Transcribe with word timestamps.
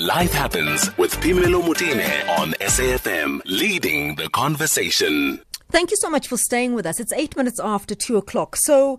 Life 0.00 0.32
Happens 0.32 0.96
with 0.96 1.12
Phemelo 1.12 1.60
Motene 1.60 2.26
on 2.38 2.52
SAFM, 2.52 3.42
leading 3.44 4.14
the 4.14 4.30
conversation. 4.30 5.42
Thank 5.70 5.90
you 5.90 5.98
so 5.98 6.08
much 6.08 6.26
for 6.26 6.38
staying 6.38 6.72
with 6.72 6.86
us. 6.86 7.00
It's 7.00 7.12
eight 7.12 7.36
minutes 7.36 7.60
after 7.60 7.94
two 7.94 8.16
o'clock. 8.16 8.56
So 8.56 8.98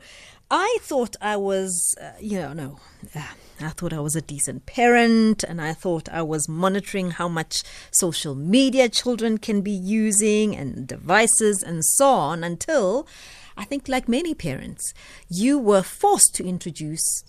I 0.52 0.78
thought 0.82 1.16
I 1.20 1.38
was, 1.38 1.96
uh, 2.00 2.12
you 2.20 2.38
know, 2.38 2.54
no. 2.54 2.79
Uh, 3.16 3.24
I 3.62 3.70
thought 3.70 3.94
I 3.94 4.00
was 4.00 4.15
a 4.15 4.22
decent 4.22 4.68
parent 4.68 5.44
and 5.44 5.60
I 5.60 5.74
thought 5.74 6.08
I 6.08 6.22
was 6.22 6.47
monitoring 6.47 7.10
how 7.10 7.28
much 7.28 7.63
social 7.90 8.36
media 8.36 8.88
children 8.88 9.40
can 9.40 9.62
be 9.62 9.72
using 9.72 10.56
and 10.56 10.86
devices 10.86 11.63
and 11.63 11.83
so 11.83 12.10
on 12.10 12.44
until 12.44 13.08
I 13.58 13.63
think, 13.63 13.88
like 13.88 14.08
many 14.08 14.36
parents, 14.36 14.94
you 15.29 15.58
were 15.58 15.81
forced 15.81 16.36
to 16.36 16.45
introduce 16.45 17.23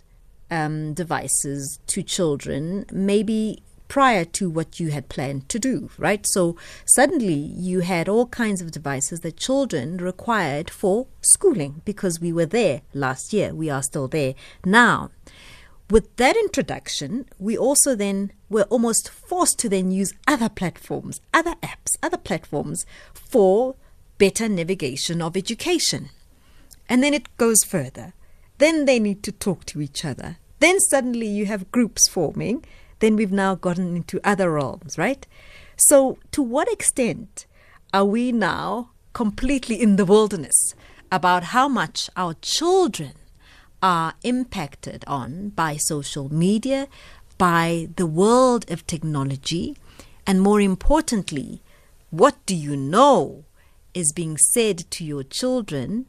um, 0.53 0.93
devices 0.93 1.81
to 1.89 2.03
children, 2.03 2.85
maybe 2.93 3.63
prior 3.89 4.25
to 4.25 4.49
what 4.49 4.79
you 4.79 4.91
had 4.91 5.09
planned 5.09 5.49
to 5.49 5.59
do, 5.59 5.91
right? 5.99 6.27
So 6.27 6.57
suddenly 6.85 7.35
you 7.35 7.81
had 7.81 8.09
all 8.09 8.27
kinds 8.27 8.61
of 8.61 8.71
devices 8.71 9.21
that 9.21 9.37
children 9.37 9.97
required 9.97 10.71
for 10.71 11.07
schooling 11.23 11.83
because 11.85 12.21
we 12.21 12.33
were 12.33 12.47
there 12.47 12.83
last 12.95 13.33
year. 13.33 13.55
We 13.55 13.71
are 13.71 13.83
still 13.83 14.09
there 14.09 14.35
now. 14.65 15.11
With 15.91 16.17
that 16.17 16.37
introduction, 16.37 17.27
we 17.39 17.57
also 17.57 17.95
then 17.95 18.33
were 18.49 18.67
almost 18.71 19.11
forced 19.11 19.59
to 19.61 19.69
then 19.69 19.91
use 19.91 20.15
other 20.27 20.49
platforms, 20.49 21.21
other 21.35 21.55
apps, 21.63 21.97
other 22.03 22.17
platforms 22.17 22.87
for 23.13 23.75
better 24.17 24.49
navigation 24.49 25.21
of 25.21 25.37
education. 25.37 26.11
And 26.89 27.03
then 27.03 27.15
it 27.15 27.37
goes 27.37 27.63
further. 27.65 28.15
Then 28.59 28.85
they 28.85 28.99
need 28.99 29.23
to 29.25 29.33
talk 29.33 29.65
to 29.67 29.81
each 29.81 30.05
other. 30.05 30.39
Then 30.63 30.79
suddenly 30.79 31.27
you 31.27 31.47
have 31.47 31.73
groups 31.73 32.07
forming. 32.09 32.65
Then 33.01 33.17
we've 33.17 33.33
now 33.33 33.57
gotten 33.57 33.97
into 33.97 34.21
other 34.23 34.53
realms, 34.53 34.97
right? 34.97 35.27
So, 35.75 36.19
to 36.31 36.41
what 36.41 36.73
extent 36.73 37.47
are 37.93 38.05
we 38.05 38.31
now 38.31 38.91
completely 39.13 39.83
in 39.83 39.97
the 39.97 40.05
wilderness 40.05 40.77
about 41.11 41.51
how 41.51 41.67
much 41.67 42.09
our 42.17 42.35
children 42.35 43.15
are 43.83 44.15
impacted 44.23 45.03
on 45.09 45.49
by 45.49 45.79
social 45.79 46.33
media, 46.33 46.87
by 47.39 47.89
the 47.97 48.07
world 48.07 48.71
of 48.71 48.87
technology, 48.87 49.77
and 50.29 50.41
more 50.41 50.61
importantly, 50.61 51.61
what 52.11 52.37
do 52.47 52.55
you 52.55 52.77
know 52.77 53.45
is 53.95 54.13
being 54.13 54.37
said 54.37 54.89
to 54.93 55.05
your 55.05 55.25
children, 55.25 56.07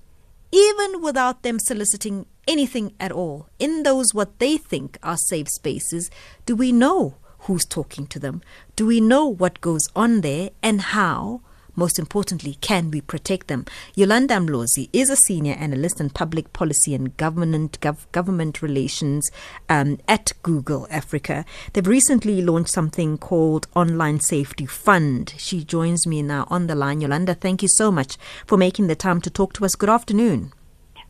even 0.54 1.02
without 1.02 1.42
them 1.42 1.58
soliciting 1.58 2.28
anything 2.48 2.94
at 3.00 3.12
all 3.12 3.48
in 3.58 3.82
those 3.82 4.14
what 4.14 4.38
they 4.38 4.56
think 4.56 5.00
are 5.02 5.18
safe 5.18 5.50
spaces, 5.50 6.12
do 6.46 6.56
we 6.56 6.72
know 6.72 7.16
who's 7.40 7.66
talking 7.66 8.06
to 8.06 8.20
them? 8.20 8.44
Do 8.76 8.86
we 8.86 9.02
know 9.02 9.26
what 9.26 9.62
goes 9.62 9.88
on 9.96 10.22
there 10.22 10.52
and 10.62 10.80
how? 10.80 11.42
Most 11.76 11.98
importantly, 11.98 12.58
can 12.62 12.92
we 12.92 13.02
protect 13.02 13.48
them? 13.48 13.66
Yolanda 13.96 14.36
Mlozi 14.36 14.90
is 14.94 15.10
a 15.10 15.16
senior 15.16 15.54
analyst 15.54 16.00
in 16.00 16.10
public 16.12 16.54
policy 16.54 16.94
and 16.94 17.16
government 17.18 17.80
gov- 17.82 18.12
government 18.12 18.62
relations 18.62 19.32
um, 19.70 20.00
at 20.08 20.34
Google 20.44 20.88
Africa. 20.92 21.46
They've 21.74 21.86
recently 21.86 22.42
launched 22.42 22.72
something 22.72 23.18
called 23.18 23.68
Online 23.76 24.20
Safety 24.20 24.66
Fund. 24.66 25.34
She 25.38 25.64
joins 25.64 26.06
me 26.06 26.22
now 26.22 26.46
on 26.50 26.68
the 26.68 26.76
line. 26.76 27.02
Yolanda, 27.02 27.34
thank 27.34 27.64
you 27.64 27.70
so 27.70 27.92
much 27.92 28.18
for 28.46 28.58
making 28.58 28.88
the 28.88 28.96
time 28.96 29.20
to 29.22 29.30
talk 29.30 29.54
to 29.54 29.66
us. 29.66 29.76
Good 29.76 29.90
afternoon. 29.90 30.54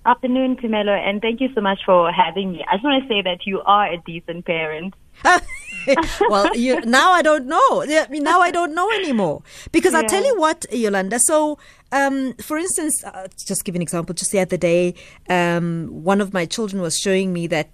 Afternoon, 0.06 0.58
Phemelo, 0.58 0.98
and 0.98 1.22
thank 1.22 1.40
you 1.40 1.50
so 1.56 1.62
much 1.62 1.80
for 1.86 2.12
having 2.12 2.52
me. 2.52 2.66
I 2.70 2.76
just 2.76 2.84
want 2.84 3.04
to 3.04 3.08
say 3.08 3.22
that 3.22 3.46
you 3.46 3.62
are 3.66 3.92
a 3.92 3.98
decent 4.06 4.46
parent. 4.46 4.94
well, 6.30 6.56
you, 6.56 6.82
now 6.82 7.12
I 7.12 7.22
don't 7.22 7.46
know. 7.46 7.84
Now 8.10 8.42
I 8.42 8.52
don't 8.52 8.74
know 8.74 8.90
anymore. 8.92 9.44
Because 9.72 9.94
yeah. 9.94 10.00
I'll 10.00 10.10
tell 10.10 10.24
you 10.24 10.38
what, 10.38 10.66
Yolanda. 10.72 11.20
So, 11.20 11.58
um, 11.92 12.34
for 12.36 12.58
instance, 12.58 13.04
uh, 13.04 13.28
just 13.48 13.66
give 13.66 13.76
an 13.76 13.82
example. 13.82 14.14
Just 14.16 14.32
the 14.32 14.40
other 14.40 14.58
day, 14.58 14.96
um, 15.30 15.90
one 15.92 16.22
of 16.22 16.34
my 16.34 16.46
children 16.46 16.82
was 16.82 16.98
showing 16.98 17.34
me 17.34 17.48
that 17.48 17.70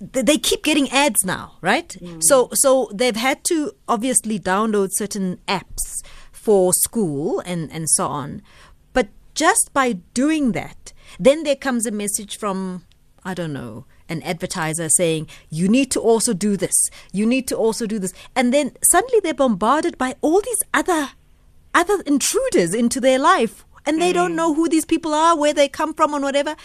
they 0.00 0.36
keep 0.36 0.64
getting 0.64 0.90
ads 0.90 1.24
now, 1.24 1.54
right? 1.60 1.88
Mm. 2.00 2.22
So, 2.22 2.48
so 2.54 2.90
they've 2.92 3.16
had 3.16 3.44
to 3.44 3.72
obviously 3.88 4.38
download 4.40 4.88
certain 4.92 5.38
apps 5.46 6.02
for 6.32 6.72
school 6.72 7.40
and, 7.40 7.70
and 7.70 7.88
so 7.88 8.06
on. 8.06 8.42
But 8.92 9.08
just 9.34 9.72
by 9.72 9.92
doing 9.92 10.52
that, 10.52 10.92
then 11.20 11.44
there 11.44 11.56
comes 11.56 11.86
a 11.86 11.92
message 11.92 12.36
from, 12.36 12.84
I 13.24 13.34
don't 13.34 13.52
know, 13.52 13.84
an 14.12 14.22
advertiser 14.22 14.88
saying, 14.88 15.28
you 15.50 15.68
need 15.68 15.90
to 15.90 16.00
also 16.00 16.32
do 16.32 16.56
this, 16.56 16.74
you 17.12 17.26
need 17.26 17.48
to 17.48 17.56
also 17.56 17.86
do 17.86 17.98
this. 17.98 18.14
And 18.36 18.54
then 18.54 18.72
suddenly 18.90 19.20
they're 19.20 19.34
bombarded 19.34 19.98
by 19.98 20.14
all 20.20 20.40
these 20.40 20.62
other 20.72 21.10
other 21.74 22.02
intruders 22.04 22.74
into 22.74 23.00
their 23.00 23.18
life 23.18 23.64
and 23.84 24.00
they 24.00 24.10
mm. 24.10 24.14
don't 24.14 24.36
know 24.36 24.54
who 24.54 24.68
these 24.68 24.84
people 24.84 25.14
are, 25.14 25.36
where 25.36 25.54
they 25.54 25.68
come 25.68 25.94
from, 25.94 26.14
and 26.14 26.22
whatever. 26.22 26.56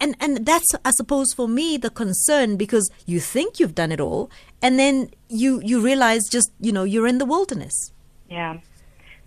And 0.00 0.16
and 0.20 0.44
that's, 0.44 0.74
I 0.84 0.90
suppose, 0.90 1.32
for 1.32 1.48
me 1.48 1.76
the 1.76 1.90
concern 1.90 2.56
because 2.56 2.90
you 3.06 3.20
think 3.20 3.60
you've 3.60 3.74
done 3.74 3.92
it 3.92 4.00
all, 4.00 4.30
and 4.62 4.78
then 4.78 5.10
you 5.28 5.60
you 5.62 5.80
realize 5.80 6.28
just 6.28 6.50
you 6.60 6.72
know 6.72 6.84
you're 6.84 7.06
in 7.06 7.18
the 7.18 7.24
wilderness. 7.24 7.92
Yeah. 8.28 8.58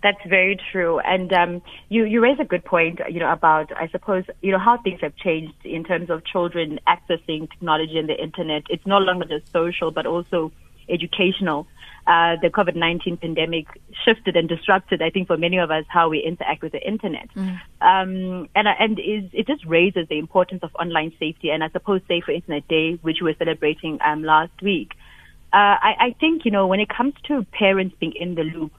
That's 0.02 0.20
very 0.26 0.58
true. 0.72 0.98
And 1.00 1.32
um, 1.32 1.62
you, 1.88 2.04
you 2.04 2.22
raise 2.22 2.38
a 2.40 2.44
good 2.44 2.64
point, 2.64 3.00
you 3.10 3.20
know, 3.20 3.30
about, 3.30 3.70
I 3.76 3.88
suppose, 3.88 4.24
you 4.40 4.50
know, 4.52 4.58
how 4.58 4.78
things 4.78 5.00
have 5.02 5.14
changed 5.16 5.54
in 5.64 5.84
terms 5.84 6.08
of 6.08 6.24
children 6.24 6.80
accessing 6.88 7.50
technology 7.50 7.98
and 7.98 8.08
the 8.08 8.20
internet. 8.20 8.62
It's 8.70 8.86
no 8.86 8.98
longer 8.98 9.26
just 9.26 9.52
social, 9.52 9.90
but 9.90 10.06
also 10.06 10.52
educational. 10.88 11.66
Uh, 12.06 12.36
the 12.40 12.48
COVID-19 12.48 13.20
pandemic 13.20 13.66
shifted 14.04 14.36
and 14.36 14.48
disrupted, 14.48 15.02
I 15.02 15.10
think, 15.10 15.26
for 15.28 15.36
many 15.36 15.58
of 15.58 15.70
us, 15.70 15.84
how 15.88 16.08
we 16.08 16.20
interact 16.20 16.62
with 16.62 16.72
the 16.72 16.80
internet. 16.80 17.28
Mm. 17.34 17.60
Um, 17.82 18.48
and 18.54 18.66
and 18.66 18.98
is, 18.98 19.30
it 19.32 19.46
just 19.46 19.64
raises 19.66 20.08
the 20.08 20.18
importance 20.18 20.62
of 20.62 20.74
online 20.76 21.12
safety. 21.20 21.50
And 21.50 21.62
I 21.62 21.68
suppose 21.68 22.00
Safer 22.08 22.32
Internet 22.32 22.66
Day, 22.68 22.98
which 23.02 23.18
we 23.20 23.30
were 23.30 23.36
celebrating 23.38 23.98
um, 24.04 24.24
last 24.24 24.62
week. 24.62 24.92
Uh, 25.52 25.76
I, 25.82 25.94
I 25.98 26.16
think, 26.18 26.44
you 26.44 26.50
know, 26.50 26.66
when 26.66 26.80
it 26.80 26.88
comes 26.88 27.14
to 27.24 27.44
parents 27.52 27.94
being 28.00 28.12
in 28.18 28.34
the 28.34 28.44
loop, 28.44 28.72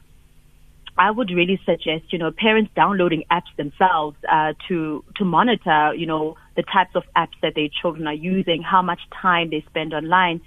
I 1.01 1.09
would 1.09 1.31
really 1.31 1.59
suggest, 1.65 2.13
you 2.13 2.19
know, 2.19 2.29
parents 2.29 2.69
downloading 2.75 3.23
apps 3.31 3.51
themselves 3.57 4.17
uh, 4.31 4.53
to 4.67 5.03
to 5.15 5.25
monitor, 5.25 5.95
you 5.95 6.05
know, 6.05 6.37
the 6.55 6.61
types 6.61 6.95
of 6.95 7.03
apps 7.15 7.33
that 7.41 7.55
their 7.55 7.69
children 7.69 8.05
are 8.05 8.13
using, 8.13 8.61
how 8.61 8.83
much 8.83 8.99
time 9.19 9.49
they 9.49 9.65
spend 9.67 9.95
online. 9.95 10.41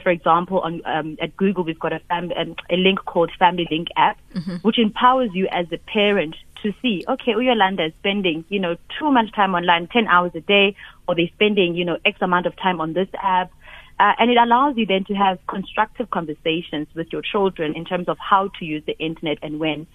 For 0.00 0.10
example, 0.10 0.60
on 0.60 0.80
um, 0.84 1.16
at 1.20 1.36
Google, 1.36 1.64
we've 1.64 1.80
got 1.80 1.92
a, 1.92 1.98
fam- 2.08 2.30
um, 2.36 2.54
a 2.70 2.76
link 2.76 3.00
called 3.04 3.32
Family 3.36 3.66
Link 3.68 3.88
app, 3.96 4.16
mm-hmm. 4.32 4.56
which 4.56 4.78
empowers 4.78 5.30
you 5.34 5.48
as 5.50 5.66
a 5.72 5.78
parent 5.78 6.36
to 6.62 6.72
see, 6.80 7.04
okay, 7.08 7.32
Uyolanda 7.32 7.88
is 7.88 7.92
spending, 7.98 8.44
you 8.48 8.60
know, 8.60 8.76
too 9.00 9.10
much 9.10 9.32
time 9.32 9.56
online, 9.56 9.88
10 9.88 10.06
hours 10.06 10.30
a 10.36 10.40
day, 10.40 10.76
or 11.08 11.16
they're 11.16 11.34
spending, 11.34 11.74
you 11.74 11.84
know, 11.84 11.98
X 12.04 12.18
amount 12.20 12.46
of 12.46 12.54
time 12.56 12.80
on 12.80 12.92
this 12.92 13.08
app. 13.20 13.50
Uh, 13.98 14.12
and 14.18 14.30
it 14.30 14.36
allows 14.36 14.76
you 14.76 14.84
then 14.84 15.04
to 15.04 15.14
have 15.14 15.38
constructive 15.46 16.10
conversations 16.10 16.86
with 16.94 17.10
your 17.12 17.22
children 17.22 17.74
in 17.74 17.84
terms 17.84 18.08
of 18.08 18.18
how 18.18 18.48
to 18.58 18.64
use 18.64 18.82
the 18.86 18.96
internet 18.98 19.38
and 19.42 19.58
when. 19.58 19.86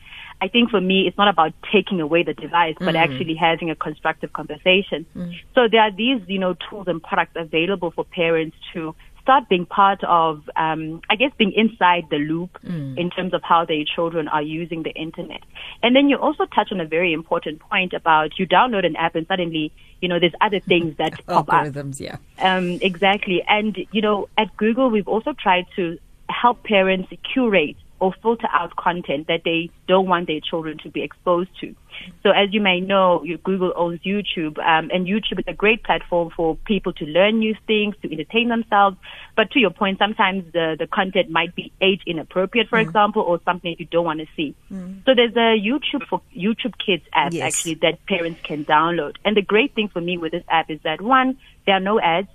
I 0.42 0.48
think 0.48 0.72
for 0.72 0.82
me, 0.82 1.08
it's 1.08 1.18
not 1.18 1.28
about 1.28 1.54
taking 1.72 2.02
away 2.02 2.24
the 2.24 2.34
device, 2.34 2.76
but 2.80 2.96
mm. 2.96 3.00
actually 3.00 3.36
having 3.36 3.70
a 3.70 3.76
constructive 3.76 4.34
conversation. 4.34 5.06
Mm. 5.16 5.40
So 5.54 5.68
there 5.72 5.82
are 5.82 5.92
these, 5.92 6.22
you 6.28 6.40
know, 6.40 6.56
tools 6.68 6.88
and 6.88 7.02
products 7.02 7.34
available 7.36 7.92
for 7.92 8.04
parents 8.04 8.58
to 8.74 8.96
start 9.32 9.48
being 9.48 9.66
part 9.66 10.04
of, 10.04 10.50
um, 10.58 11.02
I 11.10 11.16
guess, 11.16 11.32
being 11.38 11.54
inside 11.54 12.08
the 12.10 12.18
loop 12.18 12.58
mm. 12.66 12.98
in 12.98 13.10
terms 13.10 13.34
of 13.34 13.42
how 13.44 13.64
their 13.64 13.86
children 13.86 14.28
are 14.28 14.42
using 14.42 14.84
the 14.84 14.90
internet. 14.92 15.42
And 15.82 15.96
then 15.96 16.10
you 16.10 16.18
also 16.18 16.46
touch 16.48 16.70
on 16.74 16.82
a 16.82 16.86
very 16.86 17.14
important 17.14 17.62
point 17.62 17.94
about 17.94 18.38
you 18.38 18.46
download 18.46 18.86
an 18.86 18.98
app 18.98 19.16
and 19.16 19.26
suddenly, 19.28 19.72
you 20.02 20.10
know, 20.10 20.20
there's 20.20 20.34
other 20.42 20.60
things 20.60 20.98
that 20.98 21.26
pop 21.28 21.48
Algorithms, 21.48 21.96
up. 22.06 22.20
yeah. 22.38 22.56
Um, 22.56 22.80
exactly. 22.82 23.42
And, 23.48 23.78
you 23.94 24.02
know, 24.02 24.28
at 24.38 24.58
Google, 24.58 24.90
we've 24.90 25.08
also 25.08 25.32
tried 25.32 25.66
to 25.78 25.98
help 26.28 26.64
parents 26.64 27.08
curate 27.34 27.78
or 28.02 28.12
filter 28.24 28.48
out 28.52 28.76
content 28.76 29.28
that 29.28 29.42
they 29.46 29.70
don't 29.88 30.08
want 30.08 30.26
their 30.26 30.40
children 30.40 30.76
to 30.80 30.90
be 30.90 31.04
exposed 31.04 31.52
to. 31.62 31.76
So 32.24 32.32
as 32.32 32.52
you 32.52 32.60
may 32.60 32.80
know, 32.80 33.24
Google 33.44 33.72
owns 33.76 34.00
YouTube, 34.02 34.58
um, 34.58 34.90
and 34.92 35.06
YouTube 35.06 35.38
is 35.38 35.46
a 35.48 35.54
great 35.54 35.84
platform 35.84 36.32
for 36.36 36.56
people 36.66 36.94
to 36.94 37.06
learn 37.06 37.38
new 37.38 37.56
things, 37.68 37.94
to 38.02 38.12
entertain 38.12 38.50
themselves. 38.50 38.98
But 39.36 39.52
to 39.52 39.60
your 39.60 39.70
point, 39.70 40.00
sometimes 40.00 40.52
the, 40.52 40.76
the 40.80 40.88
content 40.88 41.30
might 41.30 41.56
be 41.56 41.72
age 41.80 42.02
inappropriate, 42.08 42.70
for 42.70 42.80
mm. 42.80 42.82
example, 42.82 43.22
or 43.22 43.40
something 43.46 43.76
you 43.78 43.86
don't 43.86 44.06
want 44.06 44.20
to 44.20 44.28
see. 44.36 44.56
Mm. 44.72 45.06
So 45.06 45.14
there's 45.14 45.36
a 45.36 45.62
YouTube 45.62 46.08
for 46.10 46.22
YouTube 46.36 46.74
Kids 46.84 47.04
app 47.14 47.34
yes. 47.34 47.44
actually 47.44 47.76
that 47.76 48.04
parents 48.08 48.42
can 48.42 48.66
download. 48.66 49.18
And 49.24 49.38
the 49.38 49.44
great 49.44 49.76
thing 49.76 49.90
for 49.90 50.02
me 50.02 50.18
with 50.18 50.32
this 50.32 50.44
app 50.50 50.72
is 50.72 50.80
that 50.84 51.02
one, 51.02 51.38
there 51.68 51.76
are 51.76 51.80
no 51.80 52.00
ads 52.00 52.30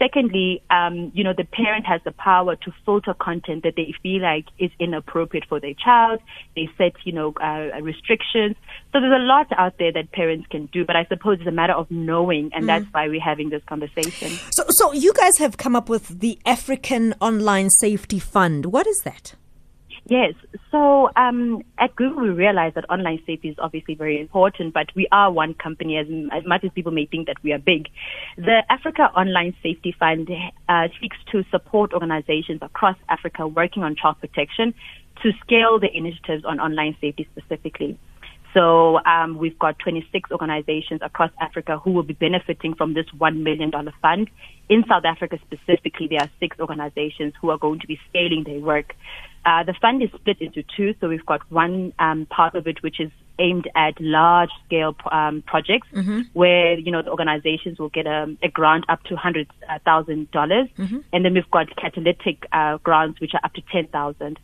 Secondly, 0.00 0.62
um, 0.70 1.12
you 1.14 1.22
know, 1.22 1.34
the 1.36 1.44
parent 1.44 1.84
has 1.84 2.00
the 2.04 2.12
power 2.12 2.56
to 2.56 2.72
filter 2.86 3.12
content 3.12 3.64
that 3.64 3.74
they 3.76 3.94
feel 4.02 4.22
like 4.22 4.46
is 4.58 4.70
inappropriate 4.78 5.44
for 5.46 5.60
their 5.60 5.74
child. 5.74 6.20
They 6.56 6.70
set, 6.78 6.92
you 7.04 7.12
know, 7.12 7.34
uh, 7.40 7.78
restrictions. 7.82 8.56
So 8.92 9.00
there's 9.00 9.12
a 9.12 9.22
lot 9.22 9.48
out 9.58 9.74
there 9.78 9.92
that 9.92 10.10
parents 10.12 10.46
can 10.50 10.66
do, 10.66 10.86
but 10.86 10.96
I 10.96 11.04
suppose 11.04 11.38
it's 11.40 11.48
a 11.48 11.52
matter 11.52 11.74
of 11.74 11.90
knowing, 11.90 12.50
and 12.54 12.64
mm. 12.64 12.68
that's 12.68 12.86
why 12.92 13.08
we're 13.08 13.20
having 13.20 13.50
this 13.50 13.62
conversation. 13.64 14.30
So, 14.52 14.64
so 14.70 14.92
you 14.92 15.12
guys 15.12 15.36
have 15.36 15.58
come 15.58 15.76
up 15.76 15.90
with 15.90 16.20
the 16.20 16.38
African 16.46 17.14
Online 17.20 17.68
Safety 17.68 18.18
Fund. 18.18 18.66
What 18.66 18.86
is 18.86 19.00
that? 19.04 19.34
Yes. 20.10 20.34
So 20.72 21.08
um, 21.14 21.62
at 21.78 21.94
Google, 21.94 22.22
we 22.24 22.30
realize 22.30 22.72
that 22.74 22.84
online 22.90 23.22
safety 23.26 23.50
is 23.50 23.56
obviously 23.60 23.94
very 23.94 24.20
important, 24.20 24.74
but 24.74 24.86
we 24.96 25.06
are 25.12 25.30
one 25.30 25.54
company. 25.54 25.96
As, 25.98 26.08
as 26.32 26.44
much 26.44 26.64
as 26.64 26.72
people 26.74 26.90
may 26.90 27.06
think 27.06 27.28
that 27.28 27.36
we 27.44 27.52
are 27.52 27.60
big, 27.60 27.88
the 28.36 28.64
Africa 28.68 29.02
Online 29.16 29.54
Safety 29.62 29.94
Fund 29.96 30.28
uh, 30.68 30.88
seeks 31.00 31.16
to 31.30 31.44
support 31.52 31.92
organizations 31.92 32.58
across 32.60 32.96
Africa 33.08 33.46
working 33.46 33.84
on 33.84 33.94
child 33.94 34.16
protection 34.18 34.74
to 35.22 35.30
scale 35.44 35.78
the 35.78 35.96
initiatives 35.96 36.44
on 36.44 36.58
online 36.58 36.96
safety 37.00 37.28
specifically. 37.30 37.96
So 38.54 38.98
um, 39.04 39.38
we've 39.38 39.58
got 39.58 39.78
26 39.78 40.30
organizations 40.32 41.00
across 41.02 41.30
Africa 41.40 41.78
who 41.78 41.92
will 41.92 42.02
be 42.02 42.14
benefiting 42.14 42.74
from 42.74 42.94
this 42.94 43.06
$1 43.16 43.42
million 43.42 43.72
fund. 44.02 44.28
In 44.68 44.84
South 44.88 45.04
Africa 45.04 45.38
specifically, 45.46 46.08
there 46.08 46.20
are 46.20 46.30
six 46.40 46.58
organizations 46.58 47.34
who 47.40 47.50
are 47.50 47.58
going 47.58 47.80
to 47.80 47.86
be 47.86 47.98
scaling 48.08 48.44
their 48.44 48.60
work. 48.60 48.94
Uh, 49.44 49.64
the 49.64 49.74
fund 49.80 50.02
is 50.02 50.10
split 50.14 50.40
into 50.40 50.62
two, 50.76 50.94
so 51.00 51.08
we've 51.08 51.24
got 51.24 51.40
one 51.50 51.92
um, 51.98 52.26
part 52.26 52.54
of 52.54 52.66
it 52.66 52.82
which 52.82 53.00
is 53.00 53.10
aimed 53.38 53.70
at 53.74 53.98
large 53.98 54.50
scale 54.66 54.94
um, 55.10 55.42
projects 55.46 55.88
mm-hmm. 55.94 56.20
where 56.34 56.78
you 56.78 56.92
know 56.92 57.00
the 57.00 57.08
organizations 57.08 57.78
will 57.78 57.88
get 57.88 58.06
a, 58.06 58.36
a 58.42 58.48
grant 58.48 58.84
up 58.90 59.02
to 59.04 59.16
hundred 59.16 59.48
thousand 59.84 60.30
dollars, 60.30 60.68
mm-hmm. 60.76 60.98
and 61.12 61.24
then 61.24 61.32
we've 61.32 61.50
got 61.50 61.74
catalytic 61.76 62.46
uh, 62.52 62.76
grants 62.78 63.18
which 63.18 63.32
are 63.32 63.40
up 63.42 63.54
to 63.54 63.62
ten 63.72 63.86
thousand. 63.86 64.38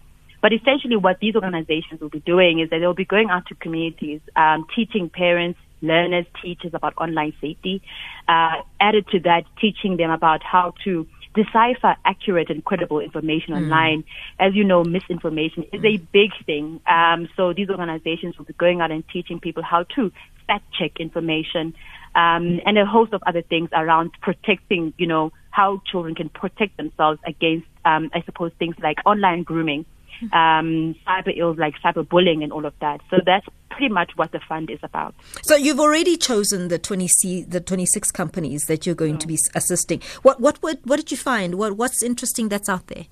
But 0.46 0.52
essentially, 0.52 0.94
what 0.94 1.18
these 1.18 1.34
organizations 1.34 2.00
will 2.00 2.08
be 2.08 2.20
doing 2.20 2.60
is 2.60 2.70
that 2.70 2.78
they'll 2.78 2.94
be 2.94 3.04
going 3.04 3.30
out 3.30 3.46
to 3.46 3.56
communities, 3.56 4.20
um, 4.36 4.64
teaching 4.76 5.10
parents, 5.10 5.58
learners, 5.82 6.24
teachers 6.40 6.70
about 6.72 6.94
online 6.98 7.32
safety. 7.40 7.82
Uh, 8.28 8.62
added 8.78 9.08
to 9.08 9.18
that, 9.24 9.42
teaching 9.60 9.96
them 9.96 10.12
about 10.12 10.44
how 10.44 10.72
to 10.84 11.04
decipher 11.34 11.96
accurate 12.04 12.48
and 12.48 12.64
credible 12.64 13.00
information 13.00 13.54
mm. 13.54 13.56
online. 13.56 14.04
As 14.38 14.54
you 14.54 14.62
know, 14.62 14.84
misinformation 14.84 15.64
is 15.72 15.84
a 15.84 15.96
big 16.12 16.30
thing. 16.44 16.80
Um, 16.86 17.28
so 17.36 17.52
these 17.52 17.68
organizations 17.68 18.38
will 18.38 18.44
be 18.44 18.52
going 18.52 18.80
out 18.80 18.92
and 18.92 19.02
teaching 19.08 19.40
people 19.40 19.64
how 19.64 19.82
to 19.96 20.12
fact 20.46 20.72
check 20.78 21.00
information 21.00 21.74
um, 22.14 22.60
and 22.64 22.78
a 22.78 22.86
host 22.86 23.12
of 23.12 23.20
other 23.26 23.42
things 23.42 23.68
around 23.72 24.12
protecting, 24.22 24.94
you 24.96 25.08
know, 25.08 25.32
how 25.50 25.82
children 25.90 26.14
can 26.14 26.28
protect 26.28 26.76
themselves 26.76 27.18
against, 27.26 27.66
um, 27.84 28.12
I 28.14 28.22
suppose, 28.22 28.52
things 28.60 28.76
like 28.80 28.98
online 29.04 29.42
grooming 29.42 29.86
um, 30.32 30.94
cyber 31.06 31.36
ills 31.36 31.58
like 31.58 31.74
cyberbullying 31.84 32.42
and 32.42 32.52
all 32.52 32.66
of 32.66 32.74
that. 32.80 33.00
So 33.10 33.18
that's 33.24 33.46
pretty 33.70 33.88
much 33.88 34.12
what 34.16 34.32
the 34.32 34.40
fund 34.48 34.70
is 34.70 34.78
about. 34.82 35.14
So 35.42 35.56
you've 35.56 35.80
already 35.80 36.16
chosen 36.16 36.68
the 36.68 36.78
20 36.78 37.08
C, 37.08 37.42
the 37.42 37.60
26 37.60 38.10
companies 38.12 38.66
that 38.66 38.86
you're 38.86 38.94
going 38.94 39.18
to 39.18 39.26
be 39.26 39.38
assisting. 39.54 40.00
What 40.22 40.40
what 40.40 40.58
what, 40.62 40.80
what 40.84 40.96
did 40.96 41.10
you 41.10 41.16
find? 41.16 41.56
What 41.56 41.76
what's 41.76 42.02
interesting 42.02 42.48
that's 42.48 42.68
out 42.68 42.86
there? 42.88 43.06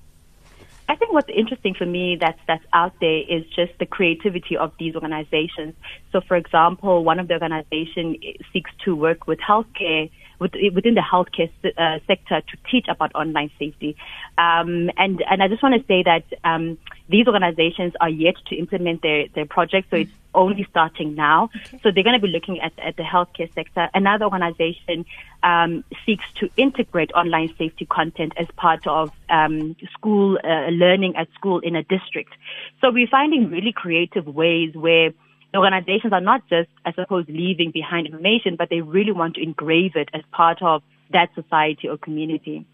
I 0.87 0.95
think 0.95 1.13
what's 1.13 1.29
interesting 1.29 1.73
for 1.73 1.85
me 1.85 2.15
that's 2.19 2.39
that's 2.47 2.63
out 2.73 2.93
there 3.01 3.21
is 3.27 3.43
just 3.55 3.73
the 3.79 3.85
creativity 3.85 4.55
of 4.55 4.71
these 4.79 4.93
organizations. 4.95 5.73
So, 6.11 6.21
for 6.21 6.37
example, 6.37 7.03
one 7.03 7.19
of 7.19 7.27
the 7.27 7.33
organizations 7.33 8.17
seeks 8.53 8.71
to 8.85 8.95
work 8.95 9.25
with 9.27 9.39
healthcare 9.39 10.11
within 10.39 10.95
the 10.95 11.01
healthcare 11.01 11.49
uh, 11.77 11.99
sector 12.07 12.41
to 12.41 12.57
teach 12.69 12.87
about 12.87 13.13
online 13.15 13.51
safety. 13.57 13.95
Um, 14.37 14.89
and 14.97 15.23
and 15.29 15.41
I 15.41 15.47
just 15.47 15.63
want 15.63 15.75
to 15.79 15.87
say 15.87 16.03
that 16.03 16.23
um, 16.43 16.77
these 17.09 17.27
organizations 17.27 17.93
are 18.01 18.09
yet 18.09 18.35
to 18.47 18.55
implement 18.55 19.01
their 19.01 19.27
their 19.29 19.45
projects, 19.45 19.87
so 19.89 19.97
it's 19.97 20.11
only 20.33 20.67
starting 20.69 21.15
now. 21.15 21.49
Okay. 21.55 21.79
So 21.81 21.91
they're 21.91 22.03
going 22.03 22.19
to 22.19 22.25
be 22.25 22.27
looking 22.27 22.59
at 22.59 22.73
at 22.77 22.97
the 22.97 23.03
healthcare 23.03 23.51
sector. 23.53 23.89
Another 23.93 24.25
organization 24.25 25.05
um, 25.43 25.83
seeks 26.05 26.25
to 26.39 26.49
integrate 26.57 27.11
online 27.13 27.53
safety 27.57 27.85
content 27.85 28.33
as 28.37 28.47
part 28.57 28.85
of 28.87 29.11
um, 29.29 29.75
school 29.93 30.37
uh, 30.43 30.67
learning 30.69 31.15
at 31.15 31.27
school 31.35 31.59
in 31.59 31.75
a 31.75 31.83
district. 31.83 32.33
So 32.81 32.91
we're 32.91 33.07
finding 33.07 33.49
really 33.49 33.71
creative 33.71 34.27
ways 34.27 34.75
where 34.75 35.11
organizations 35.55 36.13
are 36.13 36.21
not 36.21 36.47
just, 36.49 36.69
I 36.85 36.93
suppose, 36.93 37.25
leaving 37.27 37.71
behind 37.71 38.07
information, 38.07 38.55
but 38.57 38.69
they 38.69 38.81
really 38.81 39.11
want 39.11 39.35
to 39.35 39.43
engrave 39.43 39.95
it 39.95 40.09
as 40.13 40.21
part 40.31 40.61
of 40.61 40.81
that 41.11 41.29
society 41.35 41.87
or 41.87 41.97
community. 41.97 42.65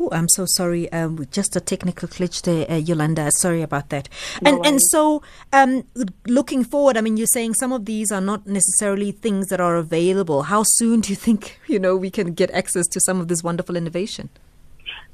Oh, 0.00 0.10
I'm 0.12 0.28
so 0.28 0.44
sorry. 0.46 0.90
Um, 0.92 1.26
just 1.32 1.56
a 1.56 1.60
technical 1.60 2.08
glitch 2.08 2.42
there, 2.42 2.70
uh, 2.70 2.76
Yolanda. 2.76 3.30
Sorry 3.32 3.62
about 3.62 3.88
that. 3.88 4.08
No 4.40 4.54
and 4.54 4.66
and 4.66 4.82
so, 4.82 5.22
um, 5.52 5.84
looking 6.26 6.62
forward, 6.62 6.96
I 6.96 7.00
mean, 7.00 7.16
you're 7.16 7.26
saying 7.26 7.54
some 7.54 7.72
of 7.72 7.84
these 7.84 8.12
are 8.12 8.20
not 8.20 8.46
necessarily 8.46 9.10
things 9.10 9.48
that 9.48 9.60
are 9.60 9.76
available. 9.76 10.44
How 10.44 10.62
soon 10.64 11.00
do 11.00 11.10
you 11.10 11.16
think 11.16 11.58
you 11.66 11.80
know 11.80 11.96
we 11.96 12.10
can 12.10 12.34
get 12.34 12.50
access 12.52 12.86
to 12.88 13.00
some 13.00 13.20
of 13.20 13.26
this 13.26 13.42
wonderful 13.42 13.76
innovation? 13.76 14.28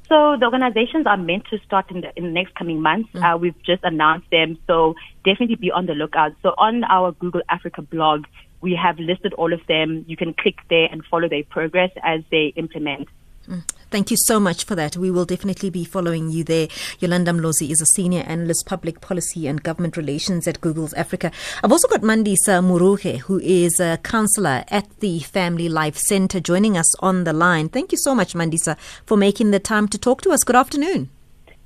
So 0.07 0.37
the 0.39 0.45
organizations 0.45 1.07
are 1.07 1.17
meant 1.17 1.45
to 1.49 1.57
start 1.65 1.89
in 1.89 2.01
the, 2.01 2.11
in 2.15 2.25
the 2.25 2.29
next 2.29 2.53
coming 2.55 2.81
months. 2.81 3.09
Mm. 3.13 3.23
Uh, 3.23 3.37
we've 3.37 3.61
just 3.63 3.83
announced 3.83 4.29
them, 4.31 4.57
so 4.67 4.95
definitely 5.23 5.55
be 5.55 5.71
on 5.71 5.87
the 5.87 5.93
lookout. 5.93 6.33
So 6.43 6.49
on 6.57 6.83
our 6.83 7.11
Google 7.13 7.41
Africa 7.49 7.81
blog, 7.81 8.25
we 8.61 8.75
have 8.75 8.99
listed 8.99 9.33
all 9.33 9.51
of 9.51 9.61
them. 9.67 10.05
You 10.07 10.17
can 10.17 10.33
click 10.33 10.57
there 10.69 10.87
and 10.91 11.03
follow 11.05 11.27
their 11.27 11.43
progress 11.43 11.91
as 12.03 12.21
they 12.31 12.53
implement. 12.55 13.07
Mm. 13.47 13.63
Thank 13.91 14.11
you 14.11 14.17
so 14.17 14.39
much 14.39 14.65
for 14.65 14.75
that. 14.75 14.97
We 14.97 15.11
will 15.11 15.25
definitely 15.25 15.69
be 15.69 15.85
following 15.85 16.29
you 16.29 16.43
there. 16.43 16.67
Yolanda 16.99 17.31
Mlozi 17.31 17.69
is 17.69 17.81
a 17.81 17.85
senior 17.85 18.23
analyst, 18.23 18.65
public 18.65 18.99
policy 18.99 19.47
and 19.47 19.63
government 19.63 19.95
relations 19.95 20.47
at 20.47 20.59
Google's 20.59 20.93
Africa. 20.95 21.31
I've 21.63 21.71
also 21.71 21.87
got 21.87 22.01
Mandisa 22.01 22.61
Muruge, 22.63 23.19
who 23.19 23.39
is 23.39 23.79
a 23.79 23.97
counselor 24.03 24.65
at 24.69 24.89
the 24.99 25.19
Family 25.19 25.69
Life 25.69 25.97
Center, 25.97 26.39
joining 26.39 26.77
us 26.77 26.93
on 26.99 27.23
the 27.23 27.33
line. 27.33 27.69
Thank 27.69 27.91
you 27.91 27.97
so 27.97 28.15
much, 28.15 28.33
Mandisa, 28.33 28.77
for 29.05 29.17
making 29.17 29.51
the 29.51 29.59
time 29.59 29.87
to 29.89 29.97
talk 29.97 30.21
to 30.23 30.31
us. 30.31 30.43
Good 30.43 30.55
afternoon. 30.55 31.09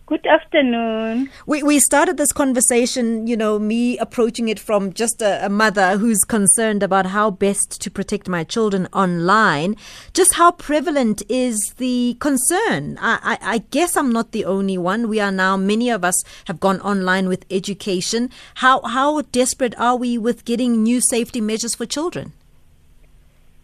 Good 0.09 0.25
afternoon. 0.25 1.29
We 1.45 1.61
we 1.61 1.79
started 1.79 2.17
this 2.17 2.31
conversation, 2.31 3.27
you 3.27 3.37
know, 3.37 3.59
me 3.59 3.95
approaching 3.99 4.49
it 4.49 4.57
from 4.57 4.91
just 4.91 5.21
a, 5.21 5.45
a, 5.45 5.49
mother 5.49 5.99
who's 5.99 6.23
concerned 6.23 6.81
about 6.81 7.05
how 7.05 7.29
best 7.29 7.79
to 7.79 7.91
protect 7.91 8.27
my 8.27 8.43
children 8.43 8.87
online. 8.91 9.75
Just 10.11 10.33
how 10.33 10.49
prevalent 10.49 11.21
is 11.29 11.75
the 11.77 12.17
concern? 12.19 12.97
I, 12.99 13.19
I, 13.21 13.53
I 13.53 13.57
guess 13.69 13.95
I'm 13.95 14.11
not 14.11 14.31
the 14.31 14.45
only 14.45 14.79
one. 14.79 15.09
We 15.09 15.19
are 15.19 15.31
now 15.31 15.55
many 15.57 15.91
of 15.91 16.03
us 16.03 16.23
have 16.45 16.59
gone 16.59 16.81
online 16.81 17.27
with 17.27 17.45
education. 17.51 18.31
How 18.55 18.81
how 18.81 19.21
desperate 19.21 19.75
are 19.77 19.95
we 19.95 20.17
with 20.17 20.43
getting 20.43 20.81
new 20.81 21.01
safety 21.01 21.39
measures 21.39 21.75
for 21.75 21.85
children? 21.85 22.33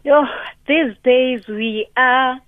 Oh, 0.05 0.27
these 0.67 0.93
days 1.03 1.47
we 1.47 1.87
are 1.97 2.39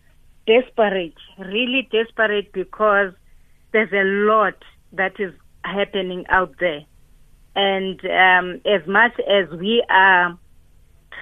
desperate, 0.45 1.17
really 1.39 1.89
desperate 1.91 2.51
because 2.51 3.13
there's 3.77 3.93
a 3.93 4.07
lot 4.25 4.55
that 4.93 5.19
is 5.19 5.33
happening 5.63 6.25
out 6.29 6.55
there. 6.59 6.83
And 7.55 7.99
um, 8.05 8.61
as 8.65 8.87
much 8.87 9.11
as 9.19 9.49
we 9.59 9.83
are 9.87 10.37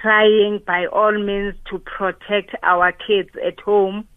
trying 0.00 0.60
by 0.66 0.86
all 0.86 1.12
means 1.12 1.54
to 1.70 1.78
protect 1.78 2.54
our 2.62 2.92
kids 2.92 3.28
at 3.46 3.60
home, 3.60 4.08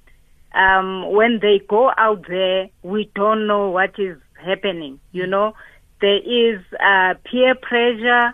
um, 0.53 1.11
when 1.11 1.39
they 1.41 1.59
go 1.67 1.91
out 1.97 2.25
there, 2.29 2.69
we 2.81 3.11
don't 3.13 3.45
know 3.45 3.69
what 3.69 3.99
is 3.99 4.17
happening. 4.41 5.01
You 5.11 5.27
know, 5.27 5.53
there 5.99 6.19
is 6.19 6.61
uh, 6.73 7.15
peer 7.29 7.55
pressure. 7.55 8.33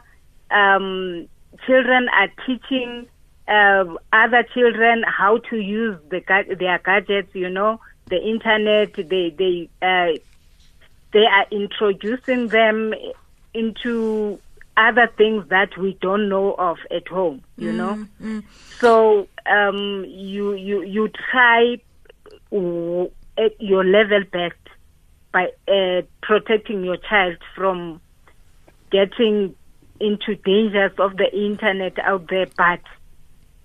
Um, 0.52 1.28
children 1.66 2.10
are 2.10 2.30
teaching 2.46 3.08
uh, 3.48 3.86
other 4.14 4.46
children 4.54 5.04
how 5.08 5.40
to 5.50 5.58
use 5.58 5.98
the, 6.12 6.22
their 6.60 6.78
gadgets. 6.78 7.34
You 7.34 7.50
know, 7.50 7.80
the 8.08 8.22
internet. 8.22 8.94
They 8.94 9.34
they 9.38 9.70
uh, 9.82 10.20
they 11.14 11.26
are 11.26 11.46
introducing 11.52 12.48
them 12.48 12.94
into 13.54 14.40
other 14.78 15.08
things 15.18 15.48
that 15.50 15.78
we 15.78 15.98
don't 16.02 16.28
know 16.30 16.54
of 16.54 16.78
at 16.92 17.08
home. 17.08 17.42
You 17.58 17.72
mm, 17.72 17.76
know, 17.76 18.08
mm. 18.22 18.44
so 18.80 19.28
um, 19.46 20.06
you 20.08 20.54
you 20.54 20.84
you 20.84 21.10
try 21.32 21.78
at 23.38 23.62
your 23.62 23.84
level 23.84 24.24
best 24.32 24.56
by 25.32 25.50
uh, 25.68 26.02
protecting 26.22 26.84
your 26.84 26.98
child 26.98 27.38
from 27.56 28.00
getting 28.92 29.56
into 30.00 30.36
dangers 30.36 30.92
of 30.98 31.18
the 31.18 31.30
internet 31.34 31.98
out 32.00 32.28
there, 32.30 32.48
but 32.58 32.82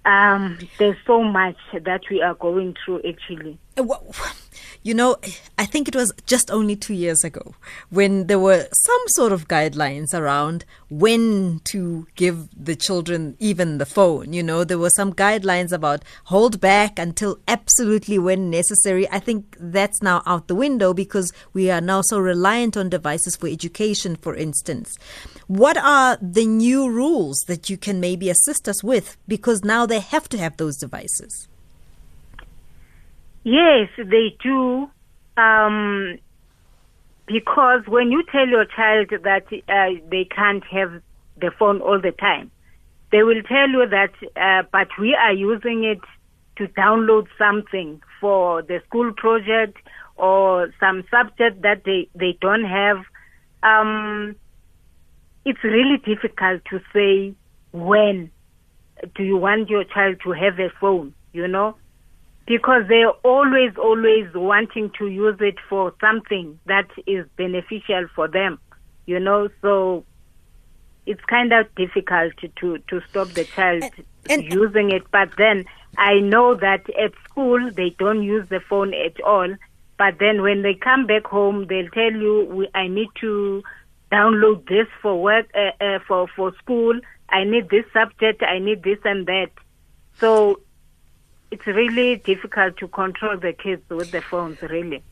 um, 0.04 0.59
there's 0.78 0.97
so 1.06 1.23
much 1.23 1.56
that 1.73 2.02
we 2.11 2.23
are 2.23 2.35
going 2.35 2.76
through 2.85 3.02
actually. 3.09 3.59
Uh, 3.77 3.85
you 4.83 4.95
know, 4.95 5.17
I 5.59 5.67
think 5.67 5.89
it 5.89 5.95
was 5.95 6.11
just 6.25 6.50
only 6.50 6.75
two 6.75 6.95
years 6.95 7.23
ago 7.23 7.55
when 7.91 8.29
there 8.29 8.39
were 8.39 8.67
some 8.73 9.03
sort 9.09 9.31
of 9.31 9.47
guidelines 9.47 10.15
around 10.15 10.65
when 10.89 11.61
to 11.65 12.07
give 12.15 12.49
the 12.57 12.75
children 12.75 13.37
even 13.39 13.77
the 13.77 13.85
phone. 13.85 14.33
You 14.33 14.43
know, 14.43 14.65
there 14.65 14.79
were 14.79 14.91
some 14.91 15.12
guidelines 15.12 15.71
about 15.71 16.03
hold 16.25 16.61
back 16.61 16.99
until 16.99 17.39
absolutely 17.47 18.19
when 18.19 18.49
necessary. 18.49 19.07
I 19.11 19.19
think 19.19 19.55
that's 19.61 20.00
now 20.00 20.23
out 20.25 20.49
the 20.49 20.55
window 20.55 20.95
because 20.95 21.31
we 21.53 21.71
are 21.71 21.83
now 21.83 22.00
so 22.00 22.19
reliant 22.19 22.79
on 22.79 22.89
devices 22.89 23.37
for 23.37 23.49
education, 23.49 24.17
for 24.17 24.35
instance. 24.35 24.97
What 25.47 25.77
are 25.77 26.17
the 26.23 26.47
new 26.47 26.89
rules 26.89 27.41
that 27.49 27.69
you 27.69 27.77
can 27.77 28.00
maybe 28.00 28.31
assist 28.31 28.67
us 28.67 28.83
with? 28.83 29.19
Because 29.29 29.62
now 29.62 29.85
they 29.85 30.00
have 30.00 30.27
to 30.31 30.39
have 30.39 30.57
those 30.57 30.79
devices. 30.79 31.50
Yes, 33.44 33.88
they 33.97 34.37
do. 34.42 34.90
Um, 35.37 36.18
because 37.26 37.82
when 37.87 38.11
you 38.11 38.23
tell 38.30 38.47
your 38.47 38.64
child 38.64 39.09
that 39.11 39.44
uh, 39.68 40.00
they 40.11 40.25
can't 40.25 40.64
have 40.64 41.00
the 41.40 41.50
phone 41.59 41.80
all 41.80 42.00
the 42.00 42.12
time, 42.12 42.50
they 43.12 43.23
will 43.23 43.42
tell 43.42 43.68
you 43.68 43.87
that, 43.88 44.12
uh, 44.37 44.66
but 44.73 44.88
we 44.99 45.14
are 45.14 45.32
using 45.32 45.85
it 45.85 46.00
to 46.56 46.68
download 46.75 47.26
something 47.38 48.00
for 48.20 48.62
the 48.62 48.80
school 48.87 49.12
project 49.16 49.78
or 50.16 50.73
some 50.78 51.04
subject 51.11 51.62
that 51.62 51.82
they, 51.85 52.09
they 52.14 52.37
don't 52.40 52.64
have. 52.64 52.99
Um, 53.62 54.37
it's 55.44 55.62
really 55.64 55.97
difficult 55.99 56.62
to 56.70 56.80
say 56.92 57.35
when 57.73 58.30
do 59.14 59.23
you 59.23 59.37
want 59.37 59.70
your 59.70 59.85
child 59.85 60.16
to 60.25 60.32
have 60.32 60.59
a 60.59 60.68
phone, 60.80 61.14
you 61.32 61.49
know? 61.49 61.76
Because 62.50 62.83
they're 62.88 63.12
always, 63.23 63.71
always 63.76 64.26
wanting 64.35 64.90
to 64.99 65.07
use 65.07 65.37
it 65.38 65.54
for 65.69 65.95
something 66.00 66.59
that 66.66 66.88
is 67.07 67.25
beneficial 67.37 68.09
for 68.12 68.26
them, 68.26 68.59
you 69.07 69.21
know. 69.21 69.49
So 69.62 70.04
it's 71.07 71.23
kind 71.26 71.52
of 71.52 71.73
difficult 71.76 72.33
to 72.57 72.78
to 72.88 73.00
stop 73.09 73.28
the 73.28 73.45
child 73.45 73.85
and, 73.85 74.42
and, 74.42 74.52
using 74.52 74.90
it. 74.90 75.09
But 75.12 75.30
then 75.38 75.64
I 75.97 76.19
know 76.19 76.57
that 76.57 76.90
at 76.99 77.12
school 77.23 77.71
they 77.71 77.90
don't 78.00 78.25
use 78.25 78.49
the 78.49 78.59
phone 78.69 78.95
at 78.95 79.21
all. 79.21 79.54
But 79.97 80.19
then 80.19 80.42
when 80.42 80.62
they 80.62 80.75
come 80.75 81.07
back 81.07 81.26
home, 81.26 81.66
they'll 81.69 81.90
tell 81.90 82.11
you, 82.11 82.66
"I 82.75 82.88
need 82.88 83.11
to 83.21 83.62
download 84.11 84.66
this 84.66 84.88
for 85.00 85.23
work, 85.23 85.47
uh, 85.54 85.71
uh, 85.80 85.99
for 86.00 86.26
for 86.35 86.52
school. 86.57 86.99
I 87.28 87.45
need 87.45 87.71
this 87.71 87.85
subject. 87.92 88.42
I 88.42 88.59
need 88.59 88.83
this 88.83 88.99
and 89.04 89.25
that." 89.26 89.50
So 90.14 90.59
it's 91.50 91.66
really 91.66 92.16
difficult 92.16 92.76
to 92.76 92.87
control 92.88 93.37
the 93.37 93.52
kids 93.52 93.83
with 93.90 94.12
the 94.12 94.23
phones 94.23 94.61
really. 94.62 95.02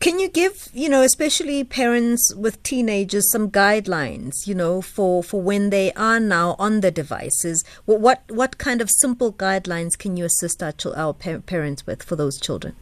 Can 0.00 0.18
you 0.18 0.28
give 0.28 0.68
you 0.72 0.88
know 0.88 1.02
especially 1.02 1.62
parents 1.62 2.34
with 2.34 2.62
teenagers 2.62 3.30
some 3.30 3.50
guidelines 3.50 4.46
you 4.46 4.54
know 4.54 4.82
for 4.82 5.22
for 5.22 5.40
when 5.40 5.70
they 5.70 5.92
are 5.92 6.18
now 6.18 6.56
on 6.58 6.80
the 6.80 6.90
devices? 6.90 7.64
What 7.84 8.00
what, 8.00 8.22
what 8.28 8.58
kind 8.58 8.80
of 8.80 8.90
simple 8.90 9.32
guidelines 9.32 9.96
can 9.96 10.16
you 10.16 10.24
assist 10.24 10.62
our, 10.62 10.74
our 10.96 11.14
parents 11.14 11.86
with 11.86 12.02
for 12.02 12.16
those 12.16 12.40
children? 12.40 12.74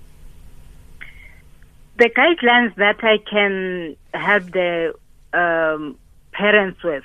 The 1.99 2.11
guidelines 2.11 2.75
that 2.77 3.05
i 3.05 3.19
can 3.19 3.97
help 4.15 4.51
the 4.51 4.95
um, 5.33 5.97
parents 6.33 6.83
with 6.83 7.05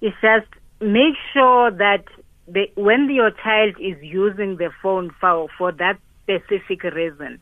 is 0.00 0.12
just 0.20 0.48
make 0.80 1.14
sure 1.32 1.70
that 1.70 2.04
when 2.46 3.08
your 3.10 3.30
child 3.30 3.74
is 3.80 3.96
using 4.02 4.56
the 4.56 4.70
phone 4.82 5.10
for, 5.20 5.48
for 5.56 5.72
that 5.72 5.98
specific 6.22 6.82
reason, 6.82 7.40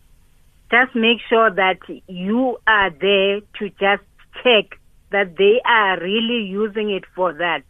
just 0.70 0.94
make 0.94 1.18
sure 1.28 1.50
that 1.50 1.78
you 2.06 2.58
are 2.66 2.90
there 2.90 3.40
to 3.58 3.68
just 3.70 4.02
check 4.42 4.78
that 5.10 5.36
they 5.36 5.60
are 5.64 5.98
really 6.00 6.44
using 6.46 6.90
it 6.90 7.04
for 7.14 7.32
that. 7.32 7.62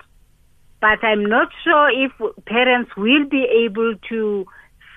But 0.81 1.03
I'm 1.03 1.25
not 1.25 1.49
sure 1.65 1.91
if 1.91 2.13
parents 2.47 2.91
will 2.97 3.27
be 3.27 3.47
able 3.67 3.95
to 4.09 4.47